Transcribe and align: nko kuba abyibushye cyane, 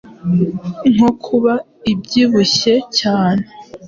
nko 0.93 1.09
kuba 1.23 1.53
abyibushye 1.91 2.73
cyane, 2.99 3.43